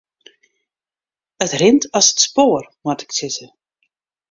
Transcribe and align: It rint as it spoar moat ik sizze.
It 1.41 1.61
rint 1.61 1.85
as 1.99 2.07
it 2.11 2.17
spoar 2.25 2.63
moat 2.83 3.03
ik 3.05 3.11
sizze. 3.17 3.47